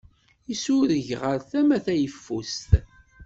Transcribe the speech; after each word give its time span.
Isureg 0.53 1.07
ɣer 1.21 1.37
tama 1.49 1.77
tayeffust. 1.85 2.69